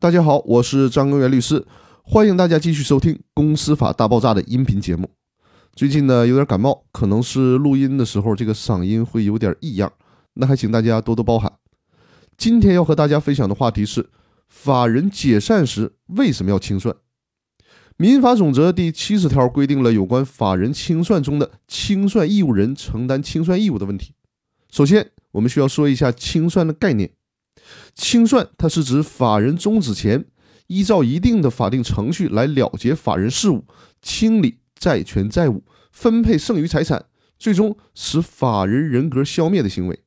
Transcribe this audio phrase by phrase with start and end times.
[0.00, 1.66] 大家好，我是张根源律师，
[2.02, 5.10] 欢迎大家继续收听《公司法大爆炸》的音频节目。
[5.74, 9.92] 最近呢有点感冒，可能是录音的时候这个嗓音会有点异样，
[10.32, 11.52] 那还请大家多多包涵。
[12.38, 14.08] 今天要和大家分享的话题是：
[14.48, 16.96] 法人解散时为什么要清算？
[17.98, 24.14] 民法总则第七十条规定了有关法人清算中的清算义务人承担清算义务的问题。
[24.70, 27.12] 首先，我们需要说一下清算的概念。
[27.94, 30.24] 清算，它是指法人终止前，
[30.68, 33.64] 依照一定的法定程序来了结法人事务、
[34.00, 37.06] 清理债权债务、分配剩余财产，
[37.38, 40.00] 最终使法人人格消灭的行为。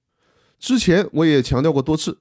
[0.59, 2.19] 之前我也强调过多次，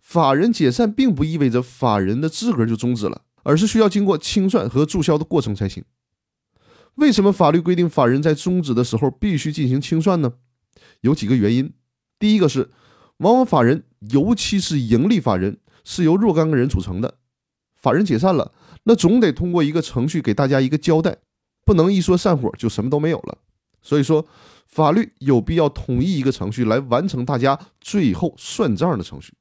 [0.00, 5.84] 法人解散并不意味着法人的资格就终止了，而是需要经过清算和注销的过程才行。
[6.96, 10.34] 为什么法律规定法人在终止的时候必须进行清算呢？
[11.00, 11.72] 有几个原因。
[12.18, 12.70] 第一个是。
[13.18, 17.18] 往往法人，尤其是盈利法人，是由若干个人组成的。
[17.76, 18.52] 法人解散了，
[18.84, 21.18] 那总得通过一个程序给大家一个交代，
[21.64, 23.38] 不能一说散伙就什么都没有了。
[23.82, 24.26] 所以说，
[24.66, 29.34] 法律有必要统一一个程序来完成大家最后算账的程序。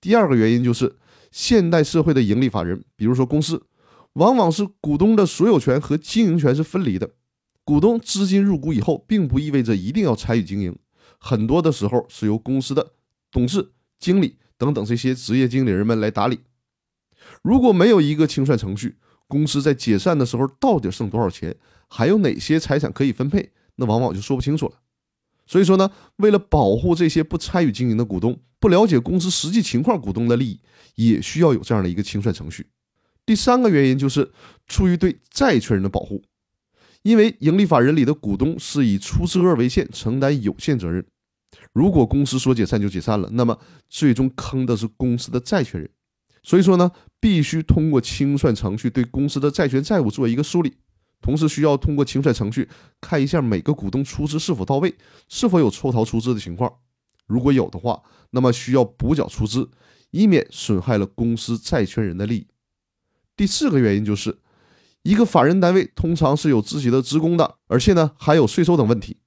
[0.00, 0.96] 第二个原因就是，
[1.30, 3.66] 现代社会的盈利法人，比如说公司，
[4.14, 7.10] 往往是股东的所有权和经营权是分离的。
[7.64, 10.76] 股东资金入股以后，并不意味着一定要参与经营。
[11.18, 12.92] 很多的时候是由公司的
[13.36, 16.40] 董事、经理等等这些职业经理人们来打理。
[17.42, 18.96] 如果没有一个清算程序，
[19.28, 21.54] 公司在解散的时候到底剩多少钱，
[21.86, 24.76] 还有哪些财产可以分配，那往往就说不清楚了。
[25.46, 30.60] 所以说呢，为了保护这些不参与经营的股东、不了解公司实际情况股东的利益，
[30.94, 32.68] 也需要有这样的一个清算程序。
[33.26, 34.32] 第三个原因就是
[34.66, 36.22] 出于对债权人的保护。
[37.02, 41.04] 因为盈利法人里的股东是以出资额为限，承担有限责任。
[41.72, 45.90] 如果公司说解散就解散了，那么最终坑的是公司的债权人。
[46.42, 46.90] 所以说呢，
[47.20, 50.76] 必须通过清算程序对公司的债权债务做一个梳理，
[51.20, 52.68] 同时需要通过清算程序
[53.00, 54.94] 看一下每个股东出资是否到位，
[55.28, 56.72] 是否有抽逃出资的情况。
[57.26, 59.70] 如果有的话，那么需要补缴出资，
[60.10, 62.46] 以免损害了公司债权人的利益。
[63.36, 64.38] 第四个原因就是。
[65.02, 69.18] 一个法人单位通常是有自己的职工的，而且呢还有税收等问题。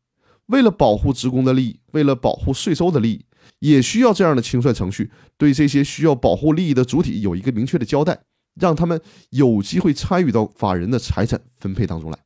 [0.50, 3.26] 为了保护职工的利益，为了保护税收的利益，
[3.60, 8.20] 也需要这样的清算程序，对这些需要保护利益的主体有一个明确的交代，
[8.56, 9.00] 让他们
[9.30, 12.20] 有机会参与到法人的财产分配当中来。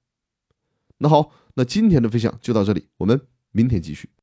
[0.99, 3.19] 那好，那今天的分享就到这里，我们
[3.51, 4.09] 明天继续。